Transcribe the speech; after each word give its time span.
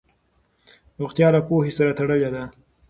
روغتیا 1.01 1.27
له 1.35 1.41
پوهې 1.47 1.71
سره 1.77 1.91
تړلې 1.99 2.29
ده. 2.35 2.43